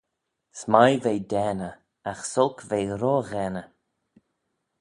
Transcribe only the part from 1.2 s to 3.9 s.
daaney, agh s'olk ve ro ghaaney